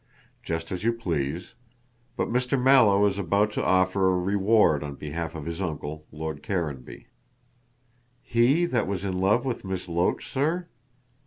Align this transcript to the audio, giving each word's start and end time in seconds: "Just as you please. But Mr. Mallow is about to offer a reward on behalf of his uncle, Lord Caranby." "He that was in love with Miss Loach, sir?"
"Just 0.41 0.71
as 0.71 0.83
you 0.83 0.93
please. 0.93 1.53
But 2.17 2.27
Mr. 2.29 2.59
Mallow 2.59 3.05
is 3.05 3.19
about 3.19 3.51
to 3.51 3.63
offer 3.63 4.09
a 4.09 4.17
reward 4.17 4.83
on 4.83 4.95
behalf 4.95 5.35
of 5.35 5.45
his 5.45 5.61
uncle, 5.61 6.07
Lord 6.11 6.41
Caranby." 6.41 7.05
"He 8.19 8.65
that 8.65 8.87
was 8.87 9.05
in 9.05 9.19
love 9.19 9.45
with 9.45 9.63
Miss 9.63 9.87
Loach, 9.87 10.27
sir?" 10.27 10.67